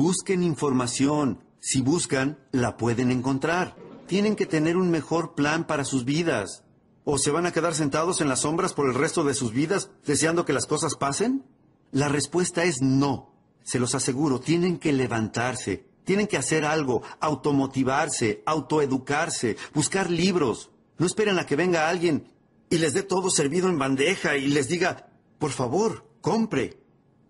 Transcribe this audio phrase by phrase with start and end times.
[0.00, 1.44] Busquen información.
[1.58, 3.76] Si buscan, la pueden encontrar.
[4.06, 6.64] Tienen que tener un mejor plan para sus vidas.
[7.04, 9.90] ¿O se van a quedar sentados en las sombras por el resto de sus vidas
[10.06, 11.44] deseando que las cosas pasen?
[11.92, 13.34] La respuesta es no.
[13.62, 20.70] Se los aseguro, tienen que levantarse, tienen que hacer algo, automotivarse, autoeducarse, buscar libros.
[20.96, 22.32] No esperen a que venga alguien
[22.70, 26.79] y les dé todo servido en bandeja y les diga, por favor, compre.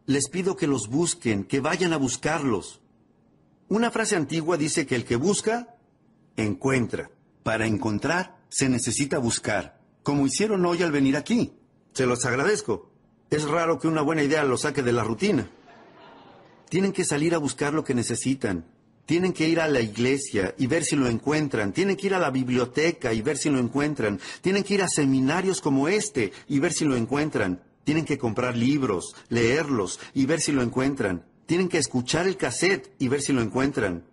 [0.06, 2.80] Les pido que los busquen, que vayan a buscarlos.
[3.68, 5.76] Una frase antigua dice que el que busca,
[6.36, 7.10] encuentra.
[7.42, 11.52] Para encontrar, se necesita buscar, como hicieron hoy al venir aquí.
[11.92, 12.90] Se los agradezco.
[13.30, 15.48] Es raro que una buena idea los saque de la rutina.
[16.68, 18.64] Tienen que salir a buscar lo que necesitan.
[19.06, 21.72] Tienen que ir a la iglesia y ver si lo encuentran.
[21.72, 24.20] Tienen que ir a la biblioteca y ver si lo encuentran.
[24.40, 27.60] Tienen que ir a seminarios como este y ver si lo encuentran.
[27.90, 31.24] Tienen que comprar libros, leerlos y ver si lo encuentran.
[31.46, 34.04] Tienen que escuchar el cassette y ver si lo encuentran.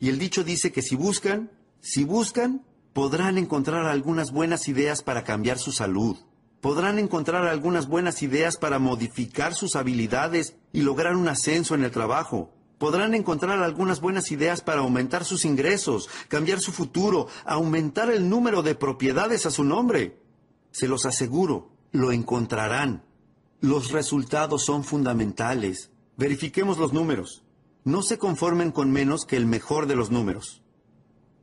[0.00, 1.50] Y el dicho dice que si buscan,
[1.82, 2.64] si buscan,
[2.94, 6.16] podrán encontrar algunas buenas ideas para cambiar su salud.
[6.62, 11.90] Podrán encontrar algunas buenas ideas para modificar sus habilidades y lograr un ascenso en el
[11.90, 12.54] trabajo.
[12.78, 18.62] Podrán encontrar algunas buenas ideas para aumentar sus ingresos, cambiar su futuro, aumentar el número
[18.62, 20.22] de propiedades a su nombre.
[20.70, 23.05] Se los aseguro, lo encontrarán.
[23.60, 25.90] Los resultados son fundamentales.
[26.16, 27.42] Verifiquemos los números.
[27.84, 30.62] No se conformen con menos que el mejor de los números.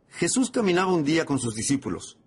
[0.09, 2.19] Jesús caminaba un día con sus discípulos.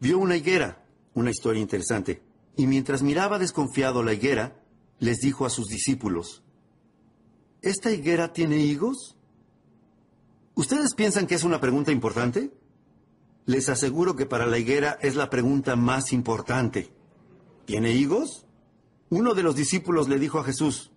[0.00, 2.22] Vio una higuera, una historia interesante,
[2.56, 4.62] y mientras miraba desconfiado la higuera,
[4.98, 6.42] les dijo a sus discípulos,
[7.60, 9.16] ¿Esta higuera tiene higos?
[10.54, 12.50] ¿Ustedes piensan que es una pregunta importante?
[13.44, 16.92] Les aseguro que para la higuera es la pregunta más importante.
[17.66, 18.46] ¿Tiene higos?
[19.16, 20.90] Uno de los discípulos le dijo a Jesús,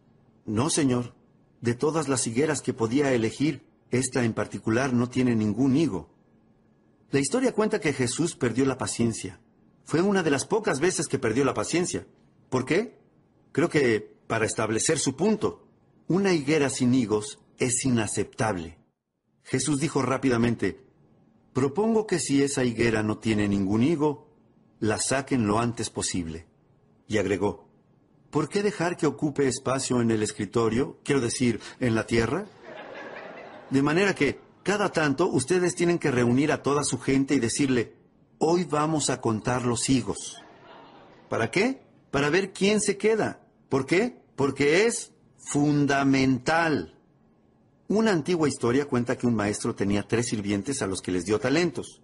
[0.43, 1.13] No, Señor,
[1.61, 6.09] de todas las higueras que podía elegir, esta en particular no tiene ningún higo.
[7.11, 9.39] La historia cuenta que Jesús perdió la paciencia.
[9.83, 12.07] Fue una de las pocas veces que perdió la paciencia.
[12.49, 12.97] ¿Por qué?
[13.51, 15.67] Creo que para establecer su punto.
[16.07, 18.79] Una higuera sin higos es inaceptable.
[19.43, 20.83] Jesús dijo rápidamente,
[21.53, 24.27] Propongo que si esa higuera no tiene ningún higo,
[24.79, 26.47] la saquen lo antes posible.
[27.07, 27.66] Y agregó,
[28.29, 32.45] ¿por qué dejar que ocupe espacio en el escritorio, quiero decir, en la tierra?
[33.69, 37.93] De manera que, cada tanto, ustedes tienen que reunir a toda su gente y decirle,
[38.37, 40.41] hoy vamos a contar los higos.
[41.29, 41.81] ¿Para qué?
[42.11, 43.41] Para ver quién se queda.
[43.69, 44.21] ¿Por qué?
[44.35, 46.97] Porque es fundamental.
[47.89, 51.39] Una antigua historia cuenta que un maestro tenía tres sirvientes a los que les dio
[51.39, 52.01] talentos.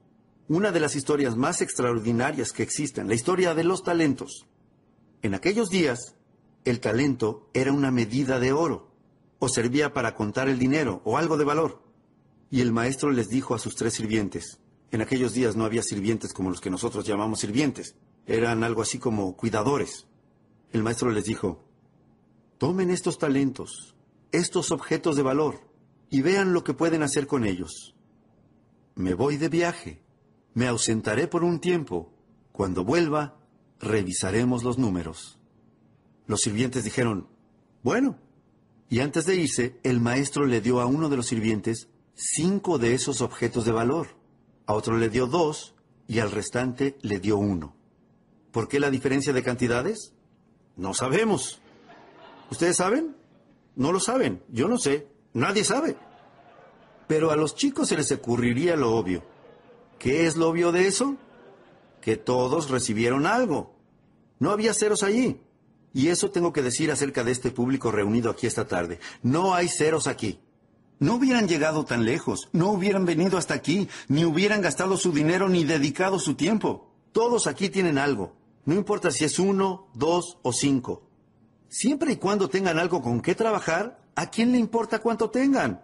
[0.47, 4.45] Una de las historias más extraordinarias que existen, la historia de los talentos.
[5.23, 6.15] En aquellos días,
[6.65, 8.91] el talento era una medida de oro,
[9.39, 11.81] o servía para contar el dinero, o algo de valor.
[12.51, 14.59] Y el maestro les dijo a sus tres sirvientes,
[14.91, 17.95] en aquellos días no había sirvientes como los que nosotros llamamos sirvientes,
[18.27, 20.07] eran algo así como cuidadores.
[20.73, 21.63] El maestro les dijo,
[22.57, 23.95] tomen estos talentos,
[24.33, 25.61] estos objetos de valor,
[26.09, 27.95] y vean lo que pueden hacer con ellos.
[28.95, 30.01] Me voy de viaje,
[30.53, 32.11] me ausentaré por un tiempo.
[32.51, 33.39] Cuando vuelva,
[33.83, 35.37] revisaremos los números.
[36.25, 37.27] Los sirvientes dijeron,
[37.83, 38.17] bueno.
[38.89, 42.93] Y antes de irse, el maestro le dio a uno de los sirvientes cinco de
[42.93, 44.15] esos objetos de valor.
[44.65, 45.75] A otro le dio dos
[46.07, 47.75] y al restante le dio uno.
[48.51, 50.13] ¿Por qué la diferencia de cantidades?
[50.75, 51.59] No sabemos.
[52.51, 53.15] ¿Ustedes saben?
[53.75, 54.43] No lo saben.
[54.49, 55.07] Yo no sé.
[55.33, 55.95] Nadie sabe.
[57.07, 59.23] Pero a los chicos se les ocurriría lo obvio.
[59.97, 61.17] ¿Qué es lo obvio de eso?
[62.03, 63.75] Que todos recibieron algo.
[64.39, 65.41] No había ceros allí.
[65.93, 68.99] Y eso tengo que decir acerca de este público reunido aquí esta tarde.
[69.21, 70.39] No hay ceros aquí
[71.03, 75.49] no hubieran llegado tan lejos, no hubieran venido hasta aquí, ni hubieran gastado su dinero
[75.49, 76.93] ni dedicado su tiempo.
[77.11, 78.37] Todos aquí tienen algo.
[78.65, 81.03] No importa si es uno, dos o cinco.
[81.67, 85.83] Siempre y cuando tengan algo con qué trabajar, ¿a quién le importa cuánto tengan?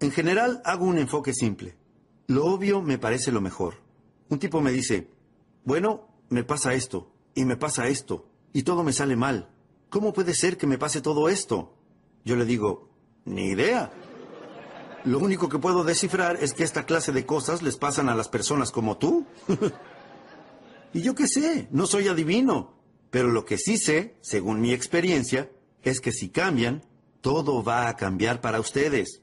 [0.00, 1.76] En general hago un enfoque simple.
[2.26, 3.83] Lo obvio me parece lo mejor.
[4.34, 5.06] Un tipo me dice,
[5.62, 9.48] bueno, me pasa esto, y me pasa esto, y todo me sale mal.
[9.90, 11.76] ¿Cómo puede ser que me pase todo esto?
[12.24, 12.88] Yo le digo,
[13.26, 13.92] ni idea.
[15.04, 18.28] Lo único que puedo descifrar es que esta clase de cosas les pasan a las
[18.28, 19.24] personas como tú.
[20.92, 22.74] y yo qué sé, no soy adivino.
[23.10, 25.48] Pero lo que sí sé, según mi experiencia,
[25.84, 26.82] es que si cambian,
[27.20, 29.22] todo va a cambiar para ustedes.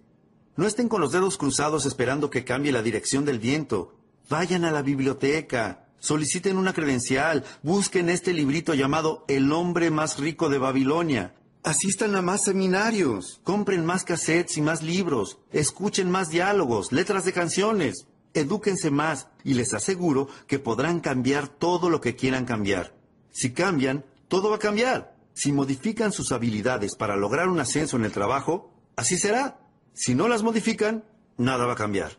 [0.56, 3.98] No estén con los dedos cruzados esperando que cambie la dirección del viento.
[4.30, 10.50] Vayan a la biblioteca, soliciten una credencial, busquen este librito llamado El hombre más rico
[10.50, 16.92] de Babilonia Asistan a más seminarios, compren más cassettes y más libros, escuchen más diálogos,
[16.92, 22.46] letras de canciones, edúquense más y les aseguro que podrán cambiar todo lo que quieran
[22.46, 22.96] cambiar.
[23.30, 25.16] Si cambian, todo va a cambiar.
[25.36, 29.60] Si modifican sus habilidades para lograr un ascenso en el trabajo, así será.
[29.94, 31.06] Si no las modifican,
[31.38, 32.18] nada va a cambiar.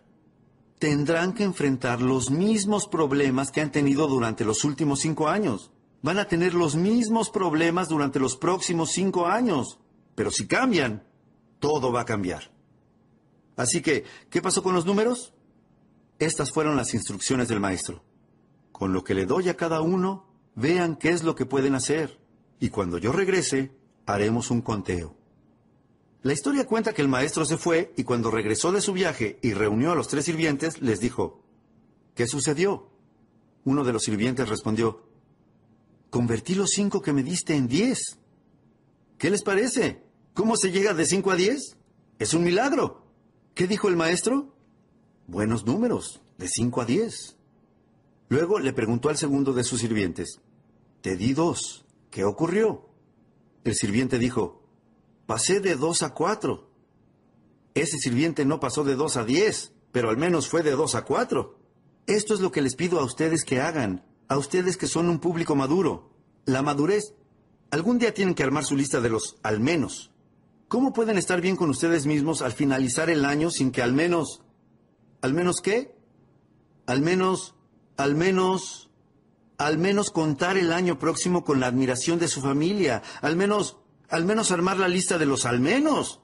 [0.82, 5.70] Tendrán que enfrentar los mismos problemas que han tenido durante los últimos cinco años
[6.02, 9.78] van a tener los mismos problemas durante los próximos cinco años.
[10.16, 11.04] Pero si cambian,
[11.60, 12.50] todo va a cambiar.
[13.54, 15.32] Así que, ¿qué pasó con los números?
[16.18, 18.02] Estas fueron las instrucciones del maestro.
[18.72, 20.26] Con lo que le doy a cada uno,
[20.56, 22.18] vean qué es lo que pueden hacer.
[22.58, 23.70] Y cuando yo regrese,
[24.04, 25.16] haremos un conteo.
[26.22, 29.54] La historia cuenta que el maestro se fue y cuando regresó de su viaje y
[29.54, 31.42] reunió a los tres sirvientes, les dijo,
[32.14, 32.90] ¿qué sucedió?
[33.64, 35.08] Uno de los sirvientes respondió,
[36.10, 38.18] Convertí los cinco que me diste en diez.
[39.18, 40.02] ¿Qué les parece?
[40.34, 41.76] ¿Cómo se llega de cinco a diez?
[42.18, 43.06] Es un milagro.
[43.54, 44.54] ¿Qué dijo el maestro?
[45.26, 47.36] Buenos números, de cinco a diez.
[48.28, 50.40] Luego le preguntó al segundo de sus sirvientes,
[51.00, 51.84] Te di dos.
[52.10, 52.88] ¿Qué ocurrió?
[53.64, 54.61] El sirviente dijo,
[55.26, 56.70] Pasé de dos a cuatro.
[57.74, 61.04] Ese sirviente no pasó de dos a diez, pero al menos fue de dos a
[61.04, 61.58] cuatro.
[62.06, 65.18] Esto es lo que les pido a ustedes que hagan a ustedes que son un
[65.18, 66.10] público maduro.
[66.46, 67.14] La madurez.
[67.70, 70.10] Algún día tienen que armar su lista de los al menos.
[70.68, 74.42] ¿Cómo pueden estar bien con ustedes mismos al finalizar el año sin que al menos...
[75.20, 75.94] ¿Al menos qué?
[76.86, 77.54] Al menos...
[77.98, 78.90] Al menos...
[79.58, 83.02] Al menos contar el año próximo con la admiración de su familia.
[83.20, 83.76] Al menos...
[84.12, 86.20] Al menos armar la lista de los al menos.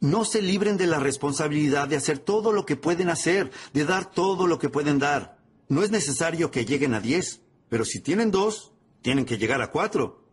[0.00, 4.10] No se libren de la responsabilidad de hacer todo lo que pueden hacer, de dar
[4.10, 5.38] todo lo que pueden dar.
[5.68, 7.42] No es necesario que lleguen a diez.
[7.68, 8.72] Pero si tienen dos,
[9.02, 10.24] tienen que llegar a cuatro.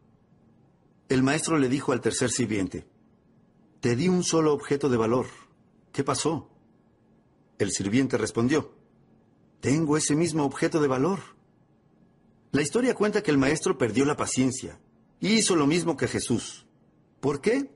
[1.10, 2.88] El maestro le dijo al tercer sirviente,
[3.82, 5.26] Te di un solo objeto de valor.
[5.92, 6.52] ¿Qué pasó?
[7.60, 8.78] El sirviente respondió,
[9.60, 11.20] Tengo ese mismo objeto de valor.
[12.54, 14.80] La historia cuenta que el maestro perdió la paciencia
[15.20, 16.66] y hizo lo mismo que Jesús.
[17.24, 17.70] ¿Por qué?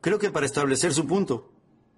[0.00, 1.52] Creo que para establecer su punto.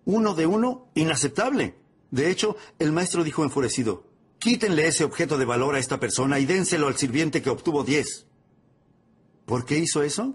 [0.05, 1.75] Uno de uno, inaceptable.
[2.11, 4.05] De hecho, el maestro dijo enfurecido,
[4.39, 8.27] Quítenle ese objeto de valor a esta persona y dénselo al sirviente que obtuvo diez.
[9.47, 10.35] ¿Por qué hizo eso?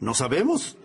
[0.00, 0.78] No sabemos.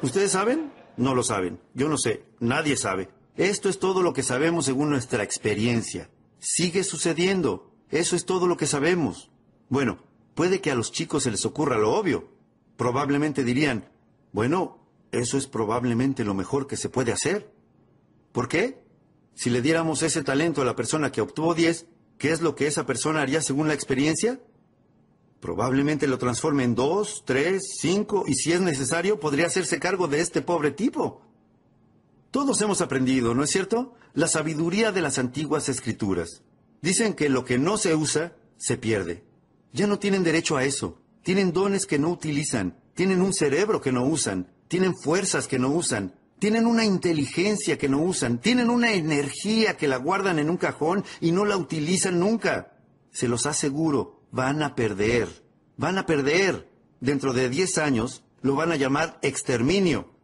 [0.00, 0.72] ¿Ustedes saben?
[0.96, 1.58] No lo saben.
[1.74, 2.22] Yo no sé.
[2.38, 3.08] Nadie sabe.
[3.36, 6.08] Esto es todo lo que sabemos según nuestra experiencia.
[6.38, 7.72] Sigue sucediendo.
[7.88, 9.32] Eso es todo lo que sabemos.
[9.68, 10.04] Bueno,
[10.36, 12.28] puede que a los chicos se les ocurra lo obvio.
[12.76, 13.89] Probablemente dirían,
[14.32, 14.78] bueno,
[15.12, 17.52] eso es probablemente lo mejor que se puede hacer.
[18.32, 18.82] ¿Por qué?
[19.34, 21.86] Si le diéramos ese talento a la persona que obtuvo 10,
[22.18, 24.40] ¿qué es lo que esa persona haría según la experiencia?
[25.40, 30.20] Probablemente lo transforme en 2, 3, 5 y si es necesario podría hacerse cargo de
[30.20, 31.22] este pobre tipo.
[32.30, 33.94] Todos hemos aprendido, ¿no es cierto?
[34.12, 36.42] La sabiduría de las antiguas escrituras.
[36.82, 39.24] Dicen que lo que no se usa, se pierde.
[39.72, 41.00] Ya no tienen derecho a eso.
[41.22, 42.79] Tienen dones que no utilizan.
[42.94, 44.52] Tienen un cerebro que no usan.
[44.68, 46.14] Tienen fuerzas que no usan.
[46.40, 51.04] Tienen una inteligencia que no usan, tienen una energía que la guardan en un cajón
[51.20, 52.72] y no la utilizan nunca.
[53.10, 55.28] Se los aseguro, van a perder,
[55.76, 56.66] van a perder.
[56.98, 60.14] Dentro de 10 años lo van a llamar exterminio.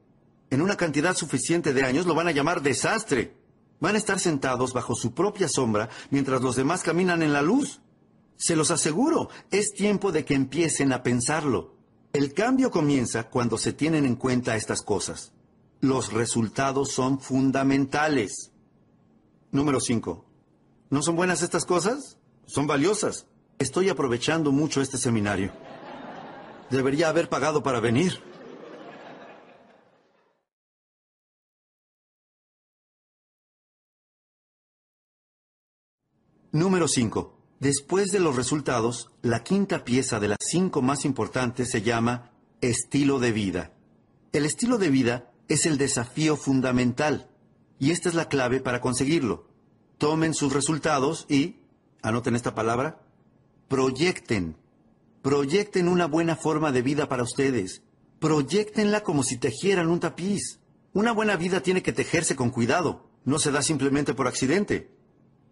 [0.48, 3.36] En una cantidad suficiente de años lo van a llamar desastre.
[3.78, 7.82] Van a estar sentados bajo su propia sombra mientras los demás caminan en la luz.
[8.36, 11.75] Se los aseguro, es tiempo de que empiecen a pensarlo.
[12.16, 15.34] El cambio comienza cuando se tienen en cuenta estas cosas.
[15.82, 18.52] Los resultados son fundamentales.
[19.50, 20.24] Número 5.
[20.88, 22.16] ¿No son buenas estas cosas?
[22.46, 23.26] Son valiosas.
[23.58, 25.52] Estoy aprovechando mucho este seminario.
[26.70, 28.18] Debería haber pagado para venir.
[36.50, 37.35] Número 5.
[37.60, 43.18] Después de los resultados, la quinta pieza de las cinco más importantes se llama estilo
[43.18, 43.72] de vida.
[44.32, 47.30] El estilo de vida es el desafío fundamental.
[47.78, 49.48] Y esta es la clave para conseguirlo.
[49.96, 51.56] Tomen sus resultados y,
[52.02, 53.00] anoten esta palabra,
[53.68, 54.56] proyecten.
[55.22, 57.82] Proyecten una buena forma de vida para ustedes.
[58.18, 60.60] Proyectenla como si tejieran un tapiz.
[60.92, 63.08] Una buena vida tiene que tejerse con cuidado.
[63.24, 64.90] No se da simplemente por accidente.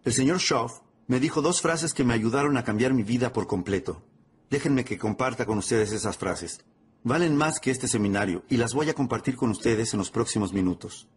[0.03, 3.47] El señor Schaff me dijo dos frases que me ayudaron a cambiar mi vida por
[3.47, 4.03] completo.
[4.49, 6.59] Déjenme que comparta con ustedes esas frases
[7.05, 10.53] valen más que este seminario y las voy a compartir con ustedes en los próximos
[10.53, 11.07] minutos.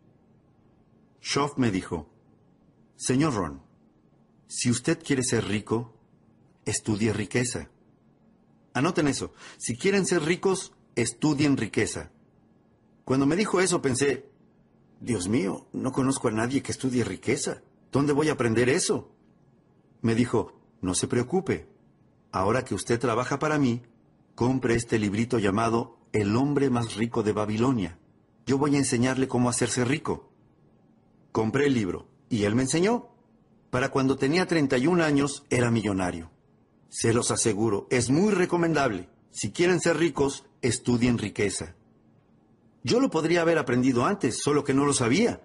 [1.23, 2.11] Schoff me dijo,
[2.95, 3.63] Señor Ron,
[4.47, 5.97] si usted quiere ser rico,
[6.67, 7.71] estudie riqueza.
[8.75, 12.13] Anoten eso, si quieren ser ricos, estudien riqueza.
[13.07, 14.29] Cuando me dijo eso pensé,
[15.01, 17.63] Dios mío, no conozco a nadie que estudie riqueza.
[17.91, 19.11] ¿Dónde voy a aprender eso?
[20.01, 21.69] Me dijo, no se preocupe.
[22.31, 23.83] Ahora que usted trabaja para mí,
[24.35, 27.99] compre este librito llamado El hombre más rico de Babilonia.
[28.47, 30.31] Yo voy a enseñarle cómo hacerse rico.
[31.33, 33.09] Compré el libro y él me enseñó.
[33.71, 36.31] Para cuando tenía 31 años era millonario.
[36.89, 39.09] Se los aseguro, es muy recomendable.
[39.31, 41.75] Si quieren ser ricos, estudien riqueza.
[42.83, 45.43] Yo lo podría haber aprendido antes, solo que no lo sabía.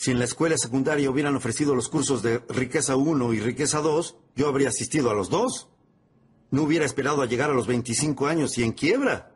[0.00, 4.16] Si en la escuela secundaria hubieran ofrecido los cursos de riqueza 1 y riqueza 2,
[4.34, 5.68] yo habría asistido a los dos.
[6.50, 9.34] No hubiera esperado a llegar a los 25 años y en quiebra.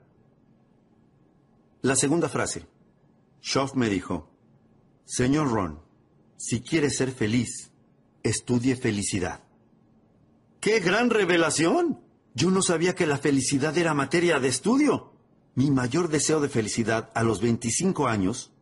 [1.82, 2.66] La segunda frase.
[3.42, 4.30] Schoff me dijo,
[5.04, 5.82] Señor Ron,
[6.38, 7.70] si quiere ser feliz,
[8.22, 9.44] estudie felicidad.
[10.60, 12.00] ¡Qué gran revelación!
[12.32, 15.12] Yo no sabía que la felicidad era materia de estudio.
[15.56, 18.53] Mi mayor deseo de felicidad a los 25 años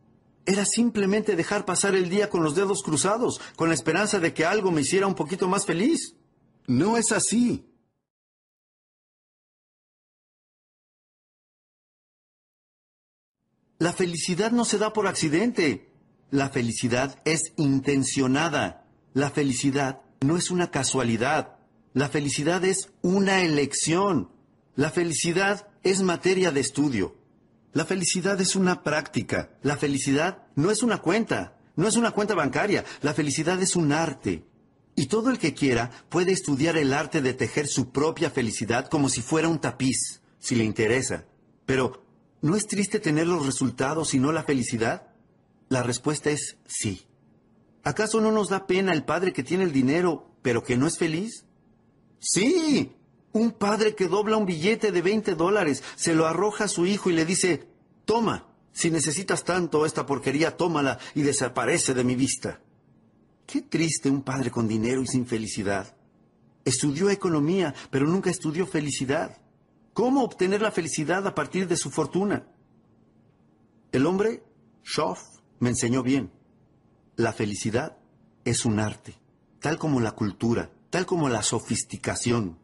[0.45, 4.45] era simplemente dejar pasar el día con los dedos cruzados, con la esperanza de que
[4.45, 6.15] algo me hiciera un poquito más feliz.
[6.67, 7.65] No es así.
[13.79, 15.91] La felicidad no se da por accidente.
[16.31, 18.87] La felicidad es intencionada.
[19.13, 21.57] La felicidad no es una casualidad.
[21.93, 24.31] La felicidad es una elección.
[24.75, 27.22] La felicidad es materia de estudio.
[27.73, 29.49] La felicidad es una práctica.
[29.63, 31.57] La felicidad no es una cuenta.
[31.75, 32.85] No es una cuenta bancaria.
[33.01, 34.45] La felicidad es un arte.
[34.95, 39.09] Y todo el que quiera puede estudiar el arte de tejer su propia felicidad como
[39.09, 41.25] si fuera un tapiz, si le interesa.
[41.65, 42.05] Pero,
[42.41, 45.07] ¿no es triste tener los resultados y no la felicidad?
[45.67, 47.07] La respuesta es sí.
[47.83, 50.99] ¿Acaso no nos da pena el padre que tiene el dinero, pero que no es
[50.99, 51.45] feliz?
[52.19, 52.95] Sí,
[53.33, 57.09] un padre que dobla un billete de 20 dólares, se lo arroja a su hijo
[57.09, 57.67] y le dice,
[58.05, 62.61] toma, si necesitas tanto esta porquería, tómala y desaparece de mi vista.
[63.45, 65.95] Qué triste un padre con dinero y sin felicidad.
[66.63, 69.37] Estudió economía, pero nunca estudió felicidad.
[69.93, 72.47] ¿Cómo obtener la felicidad a partir de su fortuna?
[73.91, 74.43] El hombre,
[74.83, 75.21] Schoff,
[75.59, 76.31] me enseñó bien.
[77.15, 77.97] La felicidad
[78.45, 79.15] es un arte,
[79.59, 82.62] tal como la cultura, tal como la sofisticación.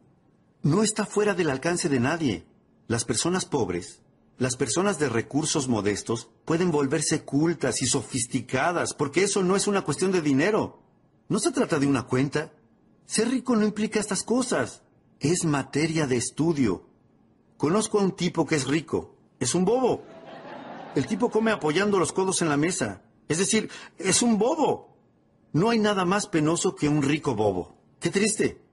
[0.61, 2.45] No está fuera del alcance de nadie.
[2.87, 4.01] Las personas pobres,
[4.37, 9.83] las personas de recursos modestos, pueden volverse cultas y sofisticadas, porque eso no es una
[9.83, 10.81] cuestión de dinero.
[11.29, 12.51] No se trata de una cuenta.
[13.05, 14.81] Ser rico no implica estas cosas.
[15.21, 16.89] Es materia de estudio.
[17.55, 19.15] Conozco a un tipo que es rico.
[19.39, 20.03] Es un bobo.
[20.93, 23.01] El tipo come apoyando los codos en la mesa.
[23.29, 24.97] Es decir, es un bobo.
[25.53, 27.77] No hay nada más penoso que un rico bobo.
[28.01, 28.68] Qué triste.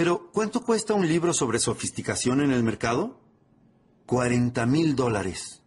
[0.00, 3.20] Pero, ¿cuánto cuesta un libro sobre sofisticación en el mercado?
[4.06, 5.60] 40 mil dólares.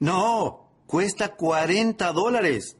[0.00, 2.78] No, cuesta 40 dólares.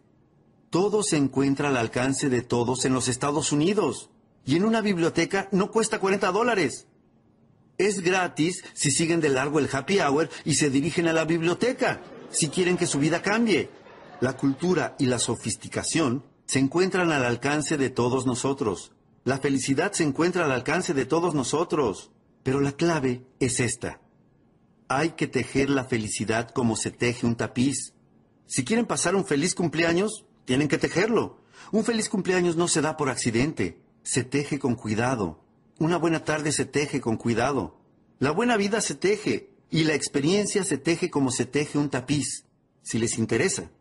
[0.69, 4.11] Todo se encuentra al alcance de todos en los Estados Unidos.
[4.45, 6.89] Y en una biblioteca no cuesta 40 dólares.
[7.79, 12.03] Es gratis si siguen de largo el happy hour y se dirigen a la biblioteca
[12.31, 13.71] si quieren que su vida cambie.
[14.21, 18.91] La cultura y la sofisticación se encuentran al alcance de todos nosotros.
[19.27, 22.13] La felicidad se encuentra al alcance de todos nosotros.
[22.45, 24.01] Pero la clave es esta.
[24.87, 27.93] Hay que tejer la felicidad como se teje un tapiz.
[28.47, 31.41] Si quieren pasar un feliz cumpleaños, tienen que tejerlo.
[31.73, 35.43] Un feliz cumpleaños no se da por accidente, se teje con cuidado.
[35.81, 37.81] Una buena tarde se teje con cuidado.
[38.21, 42.45] La buena vida se teje y la experiencia se teje como se teje un tapiz,
[42.81, 43.73] si les interesa.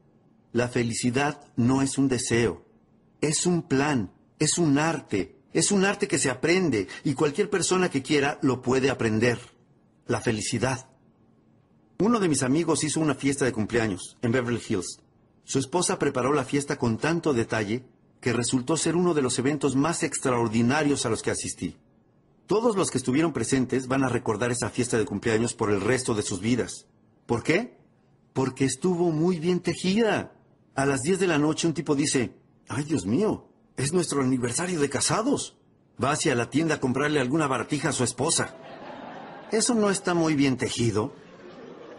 [0.54, 2.66] La felicidad no es un deseo,
[3.22, 7.90] es un plan, es un arte, es un arte que se aprende y cualquier persona
[7.90, 9.40] que quiera lo puede aprender.
[10.06, 10.90] La felicidad.
[11.98, 15.00] Uno de mis amigos hizo una fiesta de cumpleaños en Beverly Hills.
[15.46, 17.86] Su esposa preparó la fiesta con tanto detalle
[18.20, 21.78] que resultó ser uno de los eventos más extraordinarios a los que asistí.
[22.48, 26.14] Todos los que estuvieron presentes van a recordar esa fiesta de cumpleaños por el resto
[26.16, 26.86] de sus vidas.
[27.26, 27.78] ¿Por qué?
[28.34, 30.34] Porque estuvo muy bien tejida.
[30.76, 32.36] A las 10 de la noche un tipo dice,
[32.68, 33.48] ay Dios mío,
[33.78, 35.58] es nuestro aniversario de casados.
[36.02, 38.56] Va hacia la tienda a comprarle alguna baratija a su esposa.
[39.52, 41.14] Eso no está muy bien tejido.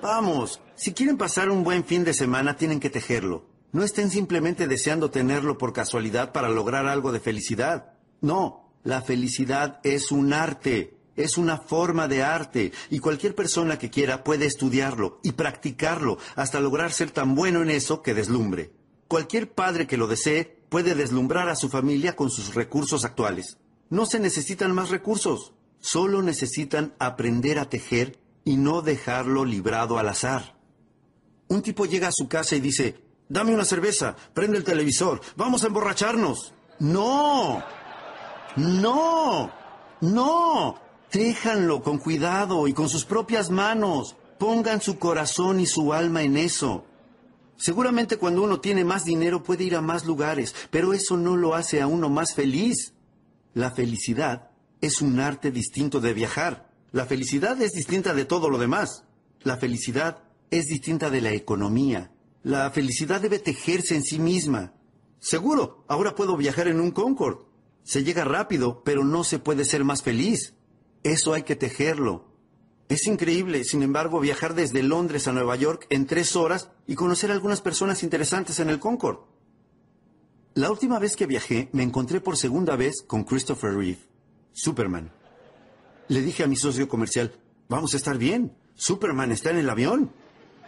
[0.03, 3.45] Vamos, si quieren pasar un buen fin de semana tienen que tejerlo.
[3.73, 7.95] No estén simplemente deseando tenerlo por casualidad para lograr algo de felicidad.
[8.21, 13.91] No, la felicidad es un arte, es una forma de arte, y cualquier persona que
[13.91, 18.73] quiera puede estudiarlo y practicarlo hasta lograr ser tan bueno en eso que deslumbre.
[19.09, 23.59] Cualquier padre que lo desee puede deslumbrar a su familia con sus recursos actuales.
[23.89, 30.09] No se necesitan más recursos, solo necesitan aprender a tejer y no dejarlo librado al
[30.09, 30.57] azar.
[31.49, 35.63] Un tipo llega a su casa y dice, dame una cerveza, prende el televisor, vamos
[35.63, 36.53] a emborracharnos.
[36.79, 37.63] No,
[38.57, 39.51] no,
[40.01, 40.81] no.
[41.13, 44.17] Déjanlo con cuidado y con sus propias manos.
[44.39, 46.85] Pongan su corazón y su alma en eso.
[47.57, 51.55] Seguramente cuando uno tiene más dinero puede ir a más lugares, pero eso no lo
[51.55, 52.95] hace a uno más feliz.
[53.55, 56.71] La felicidad es un arte distinto de viajar.
[56.93, 59.05] La felicidad es distinta de todo lo demás.
[59.43, 62.13] La felicidad es distinta de la economía.
[62.43, 64.75] La felicidad debe tejerse en sí misma.
[65.19, 67.45] Seguro, ahora puedo viajar en un Concorde.
[67.83, 70.55] Se llega rápido, pero no se puede ser más feliz.
[71.03, 72.36] Eso hay que tejerlo.
[72.89, 77.31] Es increíble, sin embargo, viajar desde Londres a Nueva York en tres horas y conocer
[77.31, 79.21] a algunas personas interesantes en el Concorde.
[80.55, 83.99] La última vez que viajé, me encontré por segunda vez con Christopher Reeve,
[84.53, 85.11] Superman.
[86.09, 87.33] Le dije a mi socio comercial,
[87.69, 90.13] vamos a estar bien, Superman está en el avión,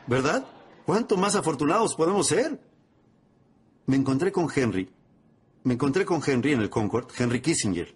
[0.08, 0.44] ¿verdad?
[0.84, 2.60] ¿Cuánto más afortunados podemos ser?
[3.87, 4.90] Me encontré con Henry.
[5.62, 7.94] Me encontré con Henry en el Concorde, Henry Kissinger.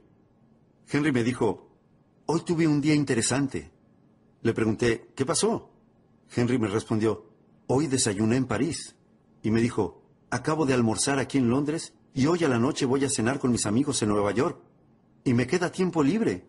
[0.90, 1.68] Henry me dijo,
[2.26, 3.70] hoy tuve un día interesante.
[4.42, 5.70] Le pregunté, ¿qué pasó?
[6.34, 7.26] Henry me respondió,
[7.68, 8.96] hoy desayuné en París.
[9.40, 13.04] Y me dijo, acabo de almorzar aquí en Londres y hoy a la noche voy
[13.04, 14.58] a cenar con mis amigos en Nueva York.
[15.22, 16.44] Y me queda tiempo libre.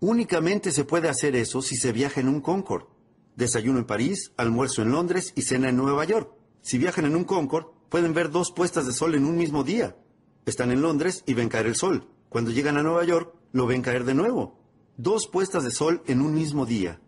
[0.00, 2.86] Únicamente se puede hacer eso si se viaja en un Concorde.
[3.34, 6.30] Desayuno en París, almuerzo en Londres y cena en Nueva York.
[6.60, 9.96] Si viajan en un Concorde, pueden ver dos puestas de sol en un mismo día.
[10.44, 12.08] Están en Londres y ven caer el sol.
[12.28, 14.63] Cuando llegan a Nueva York, lo ven caer de nuevo
[14.96, 17.00] dos puestas de sol en un mismo día.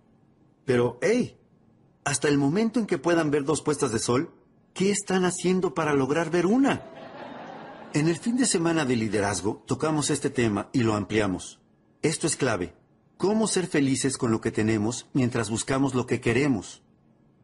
[0.65, 1.37] Pero, hey,
[2.05, 4.33] hasta el momento en que puedan ver dos puestas de sol,
[4.75, 6.83] ¿qué están haciendo para lograr ver una?
[7.95, 11.61] En el fin de semana de liderazgo tocamos este tema y lo ampliamos.
[12.03, 12.75] Esto es clave.
[13.17, 16.83] ¿Cómo ser felices con lo que tenemos mientras buscamos lo que queremos?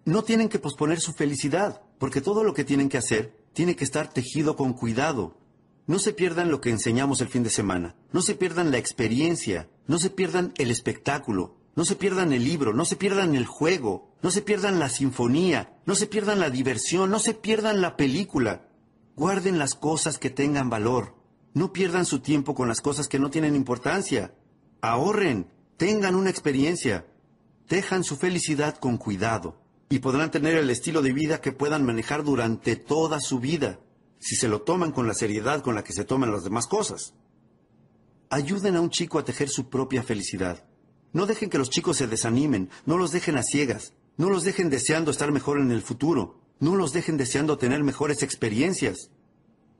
[0.04, 3.84] No tienen que posponer su felicidad, porque todo lo que tienen que hacer tiene que
[3.84, 5.36] estar tejido con cuidado,
[5.86, 9.68] no se pierdan lo que enseñamos el fin de semana, no se pierdan la experiencia,
[9.86, 14.14] no se pierdan el espectáculo, no se pierdan el libro, no se pierdan el juego,
[14.22, 18.68] no se pierdan la sinfonía, no se pierdan la diversión, no se pierdan la película.
[19.16, 21.16] Guarden las cosas que tengan valor.
[21.54, 24.34] No pierdan su tiempo con las cosas que no tienen importancia.
[24.80, 27.06] Ahorren, tengan una experiencia.
[27.68, 32.22] Dejan su felicidad con cuidado y podrán tener el estilo de vida que puedan manejar
[32.22, 33.80] durante toda su vida
[34.22, 37.12] si se lo toman con la seriedad con la que se toman las demás cosas.
[38.30, 40.64] Ayuden a un chico a tejer su propia felicidad.
[41.12, 44.70] No dejen que los chicos se desanimen, no los dejen a ciegas, no los dejen
[44.70, 49.10] deseando estar mejor en el futuro, no los dejen deseando tener mejores experiencias.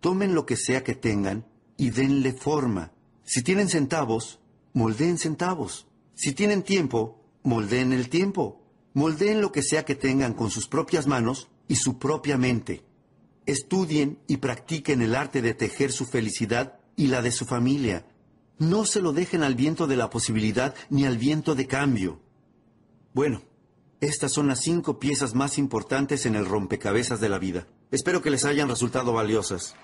[0.00, 2.92] Tomen lo que sea que tengan y denle forma.
[3.22, 4.40] Si tienen centavos,
[4.72, 5.86] moldeen centavos.
[6.16, 8.60] Si tienen tiempo, moldeen el tiempo.
[8.92, 12.82] Moldeen lo que sea que tengan con sus propias manos y su propia mente
[13.46, 18.06] estudien y practiquen el arte de tejer su felicidad y la de su familia.
[18.58, 22.20] No se lo dejen al viento de la posibilidad ni al viento de cambio.
[23.14, 23.42] Bueno,
[24.00, 27.66] estas son las cinco piezas más importantes en el rompecabezas de la vida.
[27.90, 29.74] Espero que les hayan resultado valiosas.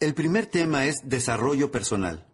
[0.00, 2.24] El primer tema es desarrollo personal.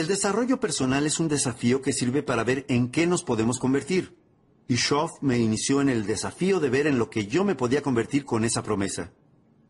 [0.00, 4.16] El desarrollo personal es un desafío que sirve para ver en qué nos podemos convertir.
[4.66, 7.82] Y Schoff me inició en el desafío de ver en lo que yo me podía
[7.82, 9.12] convertir con esa promesa.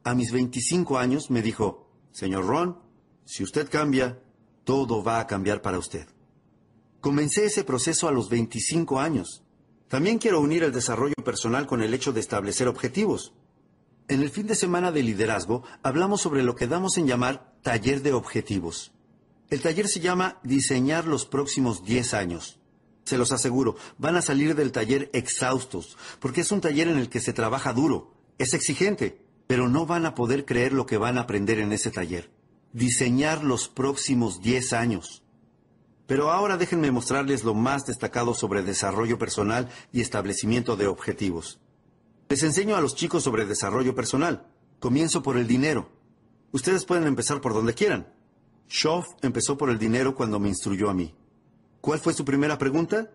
[0.04, 2.78] A mis 25 años me dijo, Señor Ron,
[3.24, 4.22] si usted cambia,
[4.62, 6.06] todo va a cambiar para usted.
[7.00, 9.42] Comencé ese proceso a los 25 años.
[9.88, 13.34] También quiero unir el desarrollo personal con el hecho de establecer objetivos.
[14.06, 18.00] En el fin de semana de liderazgo hablamos sobre lo que damos en llamar taller
[18.02, 18.92] de objetivos.
[19.50, 22.60] El taller se llama Diseñar los próximos 10 años.
[23.04, 27.08] Se los aseguro, van a salir del taller exhaustos, porque es un taller en el
[27.08, 31.18] que se trabaja duro, es exigente, pero no van a poder creer lo que van
[31.18, 32.30] a aprender en ese taller.
[32.72, 35.24] Diseñar los próximos 10 años.
[36.06, 41.58] Pero ahora déjenme mostrarles lo más destacado sobre desarrollo personal y establecimiento de objetivos.
[42.28, 44.46] Les enseño a los chicos sobre desarrollo personal.
[44.78, 45.90] Comienzo por el dinero.
[46.52, 48.19] Ustedes pueden empezar por donde quieran.
[48.70, 51.12] Schoff empezó por el dinero cuando me instruyó a mí.
[51.80, 53.10] ¿Cuál fue su primera pregunta?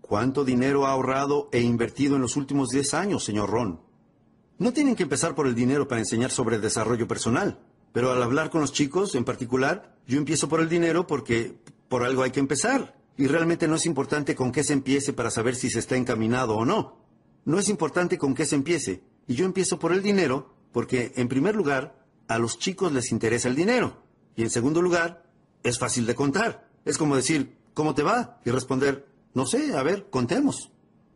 [0.00, 3.80] ¿Cuánto dinero ha ahorrado e invertido en los últimos 10 años, señor Ron?
[4.58, 7.60] No tienen que empezar por el dinero para enseñar sobre desarrollo personal,
[7.92, 12.02] pero al hablar con los chicos en particular, yo empiezo por el dinero porque por
[12.02, 12.96] algo hay que empezar.
[13.18, 16.56] Y realmente no es importante con qué se empiece para saber si se está encaminado
[16.56, 16.96] o no.
[17.44, 19.02] No es importante con qué se empiece.
[19.26, 23.48] Y yo empiezo por el dinero porque, en primer lugar, a los chicos les interesa
[23.48, 24.05] el dinero.
[24.36, 25.24] Y en segundo lugar,
[25.62, 26.68] es fácil de contar.
[26.84, 28.40] Es como decir, ¿cómo te va?
[28.44, 30.70] Y responder, no sé, a ver, contemos.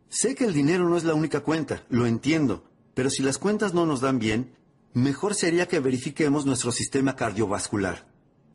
[0.09, 3.73] Sé que el dinero no es la única cuenta, lo entiendo, pero si las cuentas
[3.73, 4.55] no nos dan bien,
[4.93, 8.07] mejor sería que verifiquemos nuestro sistema cardiovascular.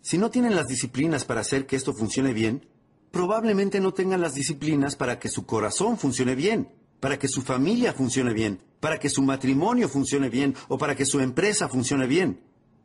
[0.03, 2.69] Si no tienen las disciplinas para hacer que esto funcione bien,
[3.11, 6.69] probablemente no tengan las disciplinas para que su corazón funcione bien,
[7.01, 11.07] para que su familia funcione bien, para que su matrimonio funcione bien o para que
[11.07, 12.41] su empresa funcione bien.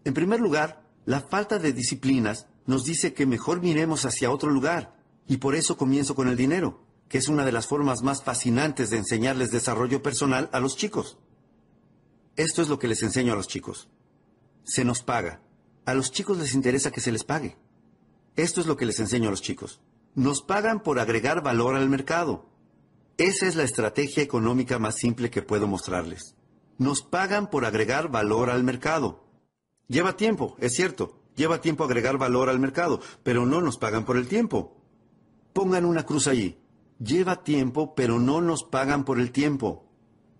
[0.05, 4.95] En primer lugar, la falta de disciplinas nos dice que mejor miremos hacia otro lugar,
[5.27, 8.89] y por eso comienzo con el dinero que es una de las formas más fascinantes
[8.89, 11.17] de enseñarles desarrollo personal a los chicos.
[12.37, 13.89] Esto es lo que les enseño a los chicos.
[14.63, 15.41] Se nos paga.
[15.83, 17.57] A los chicos les interesa que se les pague.
[18.37, 19.81] Esto es lo que les enseño a los chicos.
[20.15, 22.49] Nos pagan por agregar valor al mercado.
[23.17, 26.37] Esa es la estrategia económica más simple que puedo mostrarles.
[26.77, 29.20] Nos pagan por agregar valor al mercado.
[29.91, 34.15] Lleva tiempo, es cierto, lleva tiempo agregar valor al mercado, pero no nos pagan por
[34.15, 34.77] el tiempo.
[35.51, 36.57] Pongan una cruz allí.
[36.97, 39.83] Lleva tiempo, pero no nos pagan por el tiempo.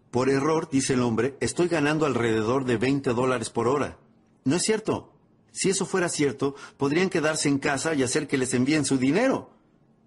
[0.09, 3.97] Por error, dice el hombre, estoy ganando alrededor de 20 dólares por hora.
[4.45, 5.11] No es cierto.
[5.51, 9.49] Si eso fuera cierto, podrían quedarse en casa y hacer que les envíen su dinero.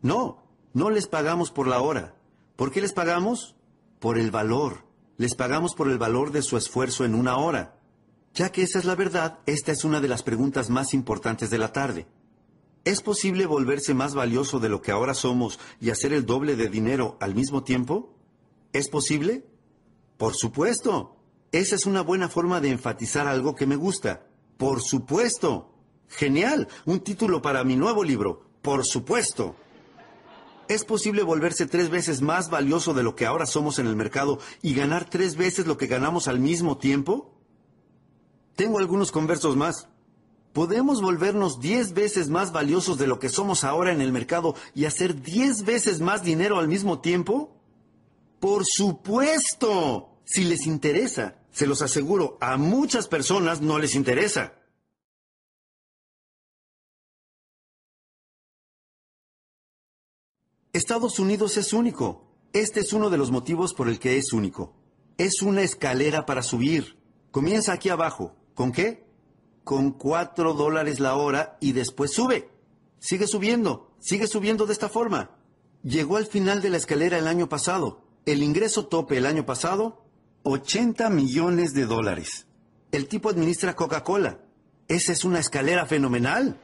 [0.00, 2.14] No, no les pagamos por la hora.
[2.56, 3.56] ¿Por qué les pagamos?
[3.98, 4.86] Por el valor.
[5.18, 7.73] Les pagamos por el valor de su esfuerzo en una hora.
[8.34, 11.58] Ya que esa es la verdad, esta es una de las preguntas más importantes de
[11.58, 12.08] la tarde.
[12.84, 16.68] ¿Es posible volverse más valioso de lo que ahora somos y hacer el doble de
[16.68, 18.12] dinero al mismo tiempo?
[18.72, 19.46] ¿Es posible?
[20.18, 21.16] Por supuesto.
[21.52, 24.26] Esa es una buena forma de enfatizar algo que me gusta.
[24.56, 25.72] Por supuesto.
[26.08, 26.66] Genial.
[26.86, 28.42] Un título para mi nuevo libro.
[28.62, 29.54] Por supuesto.
[30.66, 34.40] ¿Es posible volverse tres veces más valioso de lo que ahora somos en el mercado
[34.60, 37.33] y ganar tres veces lo que ganamos al mismo tiempo?
[38.56, 39.88] Tengo algunos conversos más.
[40.52, 44.84] ¿Podemos volvernos diez veces más valiosos de lo que somos ahora en el mercado y
[44.84, 47.50] hacer diez veces más dinero al mismo tiempo?
[48.38, 50.10] Por supuesto.
[50.24, 54.54] Si les interesa, se los aseguro, a muchas personas no les interesa.
[60.72, 62.26] Estados Unidos es único.
[62.52, 64.76] Este es uno de los motivos por el que es único.
[65.18, 66.96] Es una escalera para subir.
[67.32, 68.36] Comienza aquí abajo.
[68.54, 69.04] ¿Con qué?
[69.64, 72.48] con cuatro dólares la hora y después sube.
[73.00, 75.30] Sigue subiendo, sigue subiendo de esta forma.
[75.82, 78.02] Llegó al final de la escalera el año pasado.
[78.26, 80.04] El ingreso tope el año pasado,
[80.44, 82.46] 80 millones de dólares.
[82.92, 84.38] El tipo administra Coca-Cola.
[84.88, 86.58] Esa es una escalera fenomenal.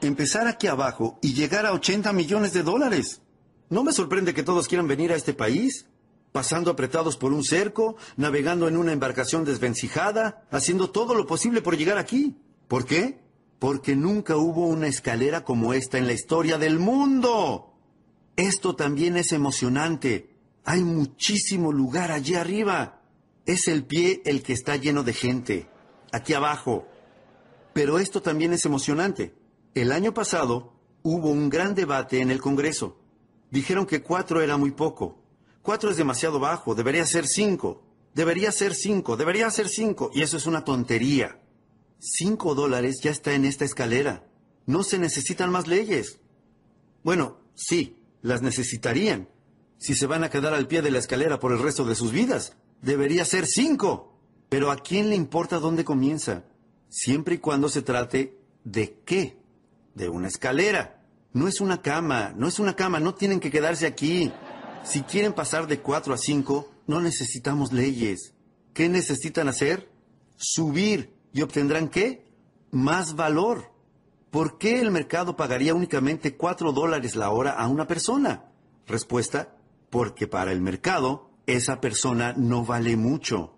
[0.00, 3.20] Empezar aquí abajo y llegar a 80 millones de dólares.
[3.70, 5.86] No me sorprende que todos quieran venir a este país
[6.34, 11.76] pasando apretados por un cerco, navegando en una embarcación desvencijada, haciendo todo lo posible por
[11.76, 12.36] llegar aquí.
[12.66, 13.20] ¿Por qué?
[13.60, 17.76] Porque nunca hubo una escalera como esta en la historia del mundo.
[18.34, 20.34] Esto también es emocionante.
[20.64, 23.00] Hay muchísimo lugar allí arriba.
[23.46, 25.68] Es el pie el que está lleno de gente.
[26.10, 26.88] Aquí abajo.
[27.74, 29.36] Pero esto también es emocionante.
[29.76, 30.72] El año pasado
[31.04, 32.98] hubo un gran debate en el Congreso.
[33.52, 35.22] Dijeron que cuatro era muy poco
[35.64, 37.82] Cuatro es demasiado bajo, debería ser cinco.
[38.14, 40.10] Debería ser cinco, debería ser cinco.
[40.12, 41.40] Y eso es una tontería.
[41.98, 44.26] Cinco dólares ya está en esta escalera.
[44.66, 46.20] No se necesitan más leyes.
[47.02, 49.30] Bueno, sí, las necesitarían.
[49.78, 52.12] Si se van a quedar al pie de la escalera por el resto de sus
[52.12, 54.18] vidas, debería ser cinco.
[54.50, 56.44] Pero ¿a quién le importa dónde comienza?
[56.90, 59.38] Siempre y cuando se trate de qué?
[59.94, 61.06] De una escalera.
[61.32, 64.30] No es una cama, no es una cama, no tienen que quedarse aquí.
[64.84, 68.34] Si quieren pasar de 4 a 5, no necesitamos leyes.
[68.74, 69.90] ¿Qué necesitan hacer?
[70.36, 71.14] Subir.
[71.32, 72.26] ¿Y obtendrán qué?
[72.70, 73.72] Más valor.
[74.30, 78.52] ¿Por qué el mercado pagaría únicamente 4 dólares la hora a una persona?
[78.86, 79.56] Respuesta,
[79.88, 83.56] porque para el mercado esa persona no vale mucho.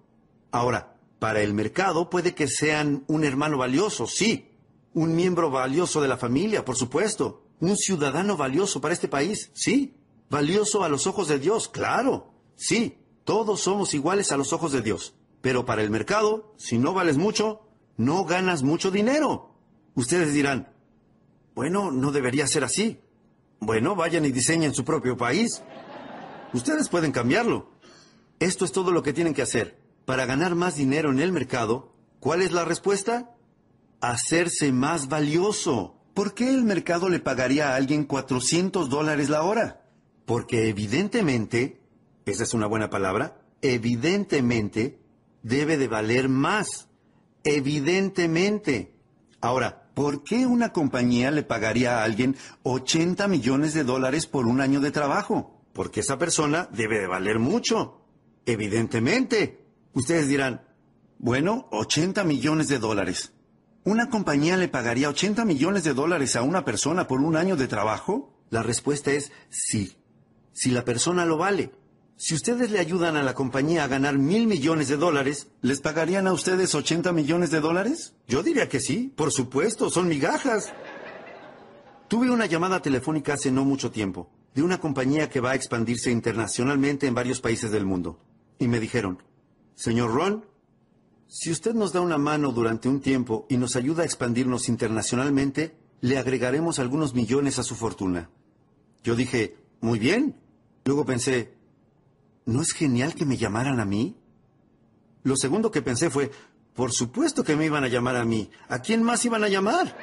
[0.53, 4.53] Ahora, para el mercado puede que sean un hermano valioso, sí.
[4.95, 7.43] Un miembro valioso de la familia, por supuesto.
[7.59, 9.97] Un ciudadano valioso para este país, sí.
[10.29, 12.33] Valioso a los ojos de Dios, claro.
[12.57, 15.15] Sí, todos somos iguales a los ojos de Dios.
[15.41, 17.63] Pero para el mercado, si no vales mucho,
[17.97, 19.55] no ganas mucho dinero.
[19.95, 20.73] Ustedes dirán,
[21.55, 23.01] bueno, no debería ser así.
[23.61, 25.63] Bueno, vayan y diseñen su propio país.
[26.53, 27.71] Ustedes pueden cambiarlo.
[28.39, 29.81] Esto es todo lo que tienen que hacer.
[30.05, 33.35] Para ganar más dinero en el mercado, ¿cuál es la respuesta?
[34.01, 35.97] Hacerse más valioso.
[36.13, 39.86] ¿Por qué el mercado le pagaría a alguien 400 dólares la hora?
[40.27, 41.81] Porque evidentemente,
[42.27, 44.99] esa es una buena palabra, evidentemente
[45.43, 46.89] debe de valer más.
[47.45, 48.93] Evidentemente.
[49.41, 54.61] Ahora, ¿por qué una compañía le pagaría a alguien 80 millones de dólares por un
[54.61, 55.63] año de trabajo?
[55.73, 58.03] Porque esa persona debe de valer mucho.
[58.45, 59.65] Evidentemente.
[59.93, 60.63] Ustedes dirán,
[61.19, 63.33] bueno, 80 millones de dólares.
[63.85, 67.69] ¿Una compañía le pagaría 80 millones de dólares a una persona por un año de
[67.69, 68.35] trabajo?
[68.51, 69.97] La respuesta es sí.
[70.57, 71.71] Si la persona lo vale.
[72.17, 76.27] Si ustedes le ayudan a la compañía a ganar mil millones de dólares, ¿les pagarían
[76.27, 78.15] a ustedes 80 millones de dólares?
[78.27, 80.73] Yo diría que sí, por supuesto, son migajas.
[82.09, 86.11] Tuve una llamada telefónica hace no mucho tiempo, de una compañía que va a expandirse
[86.11, 88.19] internacionalmente en varios países del mundo.
[88.59, 89.23] Y me dijeron,
[89.75, 90.47] señor Ron,
[91.27, 95.77] si usted nos da una mano durante un tiempo y nos ayuda a expandirnos internacionalmente,
[96.01, 98.31] le agregaremos algunos millones a su fortuna.
[99.05, 100.46] Yo dije, muy bien.
[100.87, 101.53] Luego pensé,
[102.45, 104.17] ¿no es genial que me llamaran a mí?
[105.25, 106.31] Lo segundo que pensé fue,
[106.75, 108.51] por supuesto que me iban a llamar a mí.
[108.69, 109.97] ¿A quién más iban a llamar?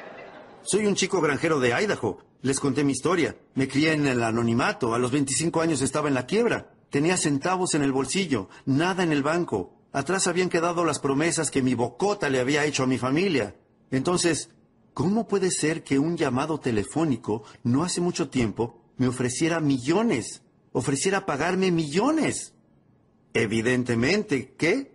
[0.62, 2.18] Soy un chico granjero de Idaho.
[2.42, 3.34] Les conté mi historia.
[3.54, 4.94] Me crié en el anonimato.
[4.94, 6.74] A los 25 años estaba en la quiebra.
[6.90, 9.72] Tenía centavos en el bolsillo, nada en el banco.
[9.90, 13.56] Atrás habían quedado las promesas que mi bocota le había hecho a mi familia.
[13.90, 14.50] Entonces,
[14.92, 20.43] ¿cómo puede ser que un llamado telefónico no hace mucho tiempo me ofreciera millones?
[20.74, 22.52] Ofreciera pagarme millones.
[23.32, 24.92] Evidentemente, ¿qué?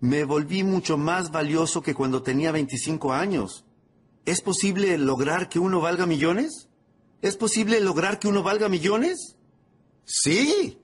[0.00, 3.64] Me volví mucho más valioso que cuando tenía 25 años.
[4.24, 6.68] ¿Es posible lograr que uno valga millones?
[7.20, 9.36] ¿Es posible lograr que uno valga millones?
[10.06, 10.80] Sí.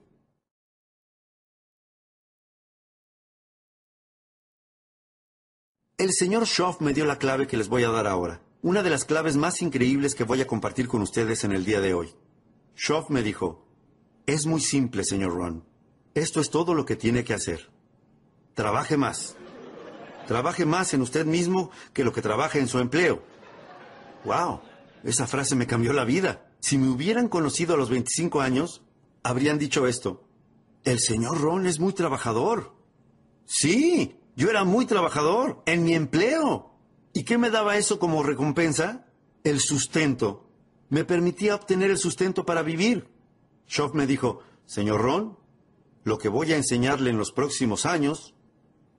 [5.97, 8.41] El señor Schoff me dio la clave que les voy a dar ahora.
[8.61, 11.81] Una de las claves más increíbles que voy a compartir con ustedes en el día
[11.81, 12.13] de hoy.
[12.75, 13.70] Schoff me dijo,
[14.25, 15.65] es muy simple, señor Ron.
[16.13, 17.69] Esto es todo lo que tiene que hacer.
[18.53, 19.35] Trabaje más.
[20.27, 23.23] Trabaje más en usted mismo que lo que trabaje en su empleo.
[24.25, 24.61] ¡Wow!
[25.03, 26.45] Esa frase me cambió la vida.
[26.59, 28.83] Si me hubieran conocido a los 25 años,
[29.23, 30.27] habrían dicho esto.
[30.83, 32.75] El señor Ron es muy trabajador.
[33.45, 36.71] Sí, yo era muy trabajador en mi empleo.
[37.13, 39.05] ¿Y qué me daba eso como recompensa?
[39.43, 40.49] El sustento.
[40.89, 43.07] Me permitía obtener el sustento para vivir.
[43.93, 45.37] Me dijo, Señor Ron,
[46.03, 48.33] lo que voy a enseñarle en los próximos años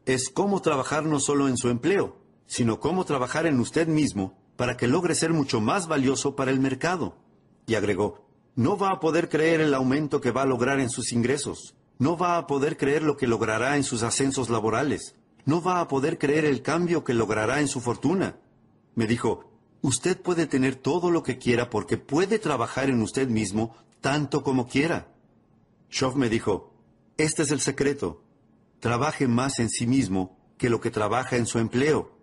[0.07, 4.77] es cómo trabajar no solo en su empleo, sino cómo trabajar en usted mismo para
[4.77, 7.17] que logre ser mucho más valioso para el mercado.
[7.67, 11.13] Y agregó, no va a poder creer el aumento que va a lograr en sus
[11.13, 15.81] ingresos, no va a poder creer lo que logrará en sus ascensos laborales, no va
[15.81, 18.37] a poder creer el cambio que logrará en su fortuna.
[18.95, 23.75] Me dijo, usted puede tener todo lo que quiera porque puede trabajar en usted mismo
[24.03, 25.09] tanto como quiera.
[25.91, 26.75] Schoff me dijo,
[27.17, 28.23] este es el secreto.
[28.81, 32.19] Trabaje más en sí mismo que lo que trabaja en su empleo.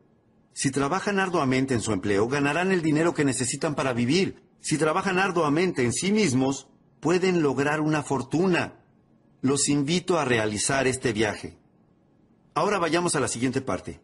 [0.54, 4.44] Si trabajan arduamente en su empleo, ganarán el dinero que necesitan para vivir.
[4.60, 6.68] Si trabajan arduamente en sí mismos,
[7.00, 8.84] pueden lograr una fortuna.
[9.42, 11.58] Los invito a realizar este viaje.
[12.56, 14.02] Ahora vayamos a la siguiente parte.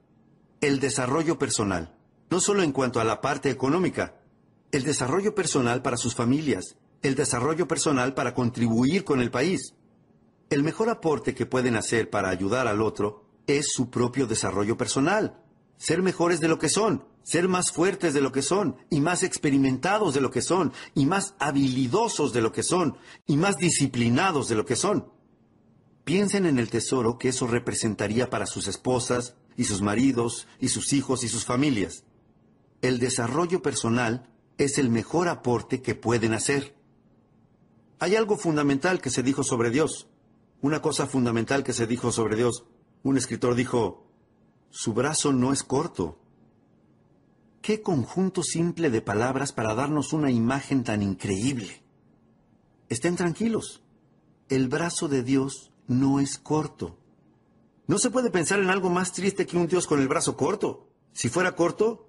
[0.62, 1.98] El desarrollo personal.
[2.30, 4.16] No solo en cuanto a la parte económica,
[4.72, 9.74] el desarrollo personal para sus familias, el desarrollo personal para contribuir con el país.
[10.50, 15.42] El mejor aporte que pueden hacer para ayudar al otro es su propio desarrollo personal.
[15.78, 19.24] Ser mejores de lo que son, ser más fuertes de lo que son, y más
[19.24, 24.48] experimentados de lo que son, y más habilidosos de lo que son, y más disciplinados
[24.48, 25.12] de lo que son.
[26.06, 30.94] Piensen en el tesoro que eso representaría para sus esposas, y sus maridos, y sus
[30.94, 32.04] hijos, y sus familias.
[32.82, 36.76] El desarrollo personal es el mejor aporte que pueden hacer.
[38.06, 40.08] Hay algo fundamental que se dijo sobre Dios.
[40.62, 42.64] Una cosa fundamental que se dijo sobre Dios.
[43.02, 44.06] Un escritor dijo,
[44.70, 46.20] su brazo no es corto.
[47.64, 51.82] Qué conjunto simple de palabras para darnos una imagen tan increíble.
[52.90, 53.82] Estén tranquilos.
[54.50, 57.00] El brazo de Dios no es corto.
[57.88, 60.92] No se puede pensar en algo más triste que un Dios con el brazo corto.
[61.12, 62.08] Si fuera corto,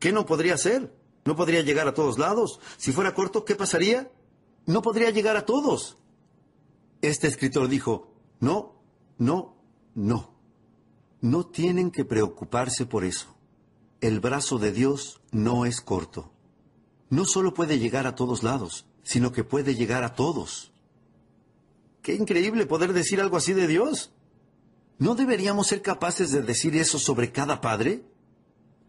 [0.00, 0.92] ¿qué no podría hacer?
[1.24, 2.58] No podría llegar a todos lados.
[2.76, 4.10] Si fuera corto, ¿qué pasaría?
[4.68, 5.96] No podría llegar a todos.
[7.00, 8.74] Este escritor dijo, no,
[9.16, 9.56] no,
[9.94, 10.34] no.
[11.22, 13.34] No tienen que preocuparse por eso.
[14.02, 16.30] El brazo de Dios no es corto.
[17.08, 20.70] No solo puede llegar a todos lados, sino que puede llegar a todos.
[22.02, 24.12] Qué increíble poder decir algo así de Dios.
[24.98, 28.04] ¿No deberíamos ser capaces de decir eso sobre cada padre?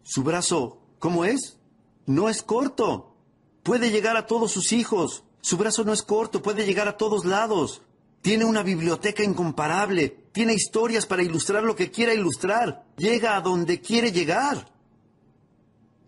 [0.02, 1.56] Su brazo, ¿cómo es?
[2.04, 3.16] No es corto.
[3.62, 5.24] Puede llegar a todos sus hijos.
[5.40, 7.82] Su brazo no es corto, puede llegar a todos lados.
[8.22, 10.16] Tiene una biblioteca incomparable.
[10.32, 12.84] Tiene historias para ilustrar lo que quiera ilustrar.
[12.96, 14.70] Llega a donde quiere llegar.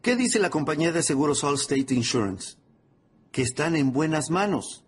[0.03, 2.57] ¿Qué dice la compañía de seguros Allstate Insurance?
[3.31, 4.85] Que están en buenas manos.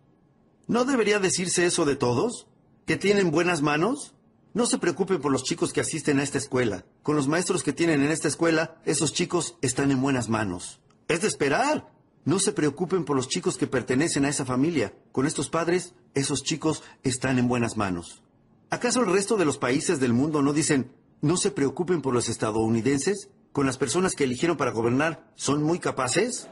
[0.66, 2.46] ¿No debería decirse eso de todos?
[2.86, 4.14] ¿Que tienen buenas manos?
[4.52, 6.84] No se preocupe por los chicos que asisten a esta escuela.
[7.02, 10.80] Con los maestros que tienen en esta escuela, esos chicos están en buenas manos.
[11.08, 11.93] Es de esperar.
[12.24, 14.94] No se preocupen por los chicos que pertenecen a esa familia.
[15.12, 18.22] Con estos padres, esos chicos están en buenas manos.
[18.70, 22.28] ¿Acaso el resto de los países del mundo no dicen, no se preocupen por los
[22.28, 23.28] estadounidenses?
[23.52, 26.48] ¿Con las personas que eligieron para gobernar son muy capaces?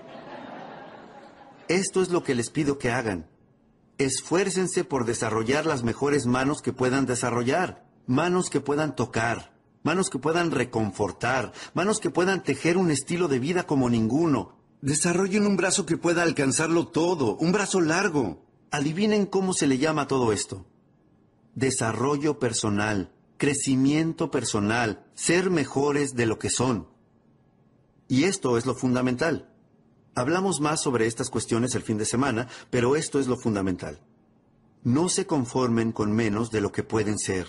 [1.69, 3.29] Esto es lo que les pido que hagan.
[3.99, 10.19] Esfuércense por desarrollar las mejores manos que puedan desarrollar manos que puedan tocar, manos que
[10.19, 14.57] puedan reconfortar, manos que puedan tejer un estilo de vida como ninguno.
[14.83, 18.45] Desarrollen un brazo que pueda alcanzarlo todo, un brazo largo.
[18.73, 20.66] Adivinen cómo se le llama todo esto.
[21.55, 26.88] Desarrollo personal, crecimiento personal, ser mejores de lo que son.
[28.09, 29.55] Y esto es lo fundamental.
[30.16, 34.01] Hablamos más sobre estas cuestiones el fin de semana, pero esto es lo fundamental.
[34.83, 37.47] No se conformen con menos de lo que pueden ser.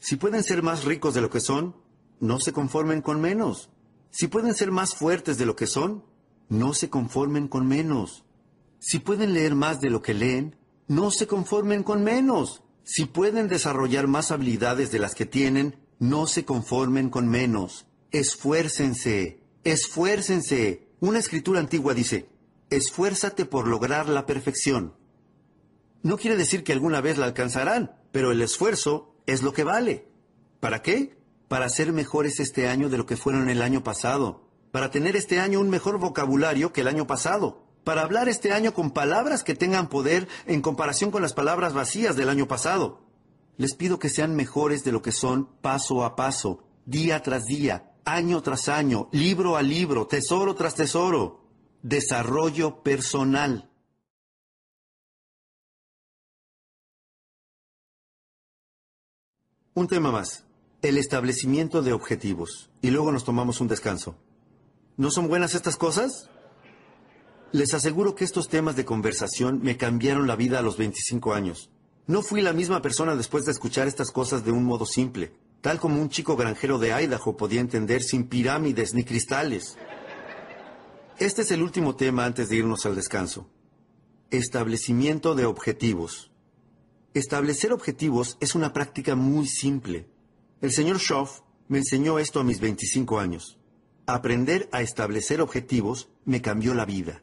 [0.00, 1.76] Si pueden ser más ricos de lo que son,
[2.20, 3.70] no se conformen con menos.
[4.10, 6.04] Si pueden ser más fuertes de lo que son,
[6.48, 8.24] no se conformen con menos.
[8.78, 10.56] Si pueden leer más de lo que leen,
[10.86, 12.62] no se conformen con menos.
[12.84, 17.86] Si pueden desarrollar más habilidades de las que tienen, no se conformen con menos.
[18.10, 20.88] Esfuércense, esfuércense.
[21.00, 22.30] Una escritura antigua dice,
[22.70, 24.94] esfuérzate por lograr la perfección.
[26.02, 30.08] No quiere decir que alguna vez la alcanzarán, pero el esfuerzo es lo que vale.
[30.60, 31.18] ¿Para qué?
[31.48, 34.47] Para ser mejores este año de lo que fueron el año pasado.
[34.70, 37.64] Para tener este año un mejor vocabulario que el año pasado.
[37.84, 42.16] Para hablar este año con palabras que tengan poder en comparación con las palabras vacías
[42.16, 43.00] del año pasado.
[43.56, 47.92] Les pido que sean mejores de lo que son paso a paso, día tras día,
[48.04, 51.44] año tras año, libro a libro, tesoro tras tesoro.
[51.82, 53.70] Desarrollo personal.
[59.74, 60.44] Un tema más.
[60.82, 62.70] El establecimiento de objetivos.
[62.82, 64.16] Y luego nos tomamos un descanso.
[64.98, 66.28] ¿No son buenas estas cosas?
[67.52, 71.70] Les aseguro que estos temas de conversación me cambiaron la vida a los 25 años.
[72.08, 75.30] No fui la misma persona después de escuchar estas cosas de un modo simple,
[75.60, 79.78] tal como un chico granjero de Idaho podía entender sin pirámides ni cristales.
[81.18, 83.48] Este es el último tema antes de irnos al descanso.
[84.32, 86.32] Establecimiento de objetivos.
[87.14, 90.08] Establecer objetivos es una práctica muy simple.
[90.60, 93.57] El señor Schoff me enseñó esto a mis 25 años.
[94.10, 97.22] Aprender a establecer objetivos me cambió la vida.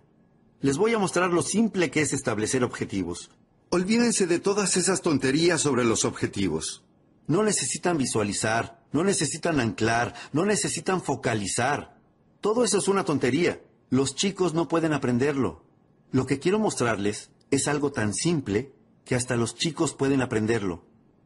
[0.62, 3.32] Les voy a mostrar lo simple que es establecer objetivos.
[3.72, 6.84] Olvídense de todas esas tonterías sobre los objetivos.
[7.26, 11.98] No necesitan visualizar, no necesitan anclar, no necesitan focalizar.
[12.40, 13.64] Todo eso es una tontería.
[13.90, 15.66] Los chicos no pueden aprenderlo.
[16.12, 18.74] Lo que quiero mostrarles es algo tan simple
[19.06, 20.86] que hasta los chicos pueden aprenderlo.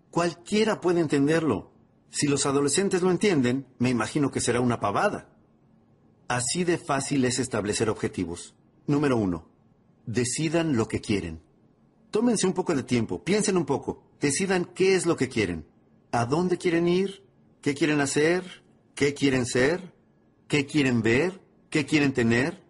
[0.09, 1.73] Cualquiera puede entenderlo.
[2.11, 5.35] Si los adolescentes lo entienden, me imagino que será una pavada.
[6.29, 8.55] Así de fácil es establecer objetivos.
[8.87, 9.49] Número uno,
[10.05, 11.41] decidan lo que quieren.
[12.09, 15.65] Tómense un poco de tiempo, piensen un poco, decidan qué es lo que quieren,
[16.13, 17.25] a dónde quieren ir,
[17.61, 18.63] qué quieren hacer,
[18.95, 19.93] qué quieren ser,
[20.47, 22.63] qué quieren ver, qué quieren tener,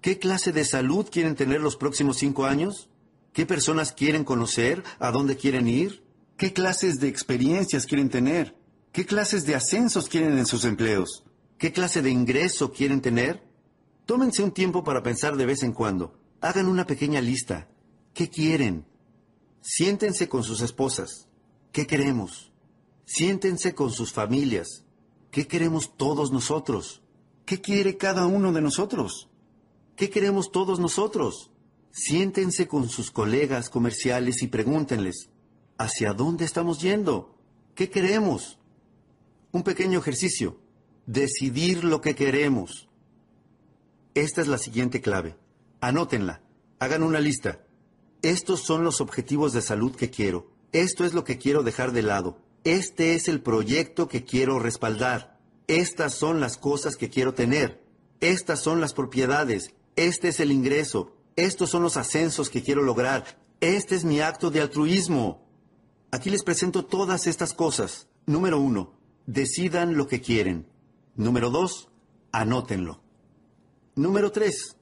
[0.00, 2.90] qué clase de salud quieren tener los próximos cinco años,
[3.32, 4.82] ¿Qué personas quieren conocer?
[4.98, 6.02] ¿A dónde quieren ir?
[6.36, 8.54] ¿Qué clases de experiencias quieren tener?
[8.92, 11.24] ¿Qué clases de ascensos quieren en sus empleos?
[11.62, 13.40] ¿Qué clase de ingreso quieren tener?
[14.04, 16.18] Tómense un tiempo para pensar de vez en cuando.
[16.40, 17.68] Hagan una pequeña lista.
[18.14, 18.84] ¿Qué quieren?
[19.60, 21.28] Siéntense con sus esposas.
[21.70, 22.52] ¿Qué queremos?
[23.04, 24.84] Siéntense con sus familias.
[25.30, 27.00] ¿Qué queremos todos nosotros?
[27.44, 29.30] ¿Qué quiere cada uno de nosotros?
[29.94, 31.52] ¿Qué queremos todos nosotros?
[31.92, 35.30] Siéntense con sus colegas comerciales y pregúntenles,
[35.78, 37.38] ¿hacia dónde estamos yendo?
[37.76, 38.58] ¿Qué queremos?
[39.52, 40.61] Un pequeño ejercicio.
[41.06, 42.88] Decidir lo que queremos.
[44.14, 45.36] Esta es la siguiente clave.
[45.80, 46.42] Anótenla.
[46.78, 47.66] Hagan una lista.
[48.22, 50.52] Estos son los objetivos de salud que quiero.
[50.70, 52.38] Esto es lo que quiero dejar de lado.
[52.62, 55.40] Este es el proyecto que quiero respaldar.
[55.66, 57.82] Estas son las cosas que quiero tener.
[58.20, 59.74] Estas son las propiedades.
[59.96, 61.16] Este es el ingreso.
[61.34, 63.40] Estos son los ascensos que quiero lograr.
[63.60, 65.44] Este es mi acto de altruismo.
[66.12, 68.06] Aquí les presento todas estas cosas.
[68.24, 68.92] Número uno,
[69.26, 70.70] decidan lo que quieren.
[71.14, 71.90] Número dos,
[72.32, 73.02] anótenlo.
[73.94, 74.76] Número tres,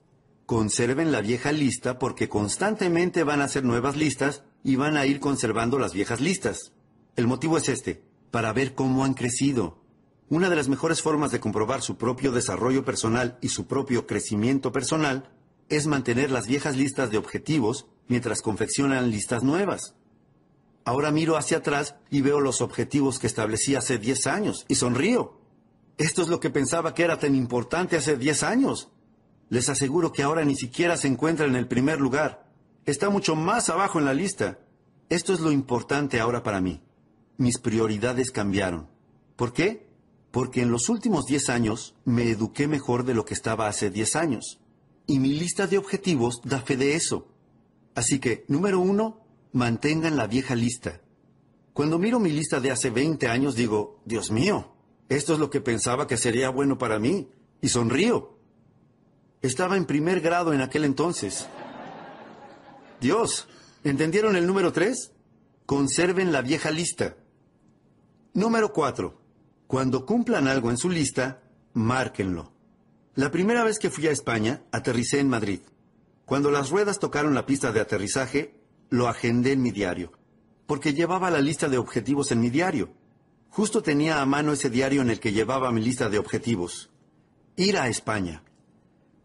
[0.47, 5.19] conserven la vieja lista porque constantemente van a hacer nuevas listas y van a ir
[5.19, 6.73] conservando las viejas listas.
[7.17, 9.83] El motivo es este, para ver cómo han crecido.
[10.29, 14.71] Una de las mejores formas de comprobar su propio desarrollo personal y su propio crecimiento
[14.71, 15.33] personal
[15.69, 19.97] es mantener las viejas listas de objetivos mientras confeccionan listas nuevas.
[20.85, 25.40] Ahora miro hacia atrás y veo los objetivos que establecí hace 10 años y sonrío.
[25.99, 28.91] Esto es lo que pensaba que era tan importante hace 10 años.
[29.49, 32.47] Les aseguro que ahora ni siquiera se encuentra en el primer lugar.
[32.87, 34.59] Está mucho más abajo en la lista.
[35.09, 36.81] Esto es lo importante ahora para mí.
[37.37, 38.89] Mis prioridades cambiaron.
[39.37, 39.89] ¿Por qué?
[40.31, 44.17] Porque en los últimos 10 años me eduqué mejor de lo que estaba hace 10
[44.17, 44.61] años.
[45.07, 47.27] Y mi lista de objetivos da fe de eso.
[47.95, 49.21] Así que, número uno,
[49.53, 51.01] mantengan la vieja lista.
[51.73, 54.70] Cuando miro mi lista de hace 20 años digo, Dios mío,
[55.11, 57.29] esto es lo que pensaba que sería bueno para mí,
[57.61, 58.39] y sonrío.
[59.43, 61.49] Estaba en primer grado en aquel entonces.
[63.01, 63.49] Dios,
[63.83, 65.13] ¿entendieron el número 3?
[65.67, 67.17] Conserven la vieja lista.
[68.35, 69.21] Número 4.
[69.67, 71.43] Cuando cumplan algo en su lista,
[71.73, 72.53] márquenlo.
[73.17, 75.61] La primera vez que fui a España, aterricé en Madrid.
[76.25, 78.55] Cuando las ruedas tocaron la pista de aterrizaje,
[78.91, 80.13] lo agendé en mi diario,
[80.67, 83.00] porque llevaba la lista de objetivos en mi diario.
[83.51, 86.89] Justo tenía a mano ese diario en el que llevaba mi lista de objetivos.
[87.57, 88.45] Ir a España.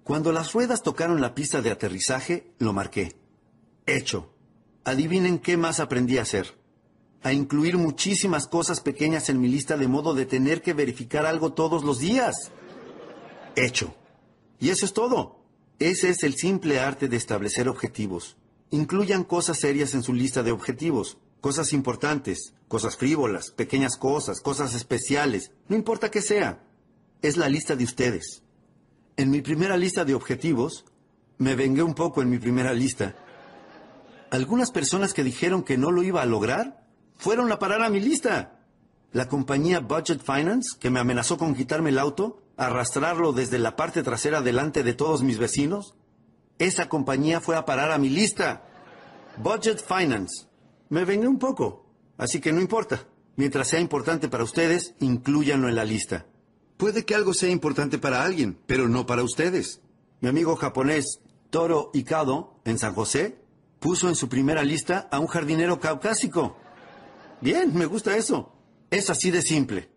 [0.04, 3.16] Cuando las ruedas tocaron la pista de aterrizaje, lo marqué.
[3.86, 4.34] Hecho.
[4.84, 6.58] Adivinen qué más aprendí a hacer.
[7.22, 11.54] A incluir muchísimas cosas pequeñas en mi lista de modo de tener que verificar algo
[11.54, 12.52] todos los días.
[13.56, 13.96] Hecho.
[14.60, 15.40] Y eso es todo.
[15.78, 18.38] Ese es el simple arte de establecer objetivos.
[18.72, 24.74] Incluyan cosas serias en su lista de objetivos, cosas importantes, cosas frívolas, pequeñas cosas, cosas
[24.74, 26.64] especiales, no importa qué sea.
[27.22, 28.41] Es la lista de ustedes.
[29.16, 30.86] En mi primera lista de objetivos,
[31.38, 33.14] me vengué un poco en mi primera lista.
[34.32, 36.84] Algunas personas que dijeron que no lo iba a lograr
[37.16, 38.62] fueron a parar a mi lista.
[39.12, 44.02] La compañía Budget Finance, que me amenazó con quitarme el auto, arrastrarlo desde la parte
[44.02, 45.93] trasera delante de todos mis vecinos,
[46.58, 48.64] esa compañía fue a parar a mi lista.
[49.38, 50.48] Budget Finance.
[50.90, 51.86] Me vengué un poco,
[52.18, 53.08] así que no importa.
[53.38, 56.26] Mientras sea importante para ustedes, incluyanlo en la lista.
[56.78, 59.82] Puede que algo sea importante para alguien, pero no para ustedes.
[60.22, 61.20] Mi amigo japonés
[61.50, 63.38] Toro Ikado, en San José,
[63.80, 66.58] puso en su primera lista a un jardinero caucásico.
[67.42, 68.54] Bien, me gusta eso.
[68.90, 69.90] Es así de simple.